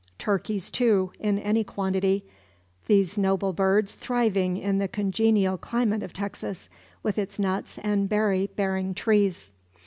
[0.17, 2.25] Turkeys, too, in any quantity;
[2.87, 6.69] these noble birds thriving in the congenial climate of Texas,
[7.03, 9.51] with its nuts and berry bearing trees.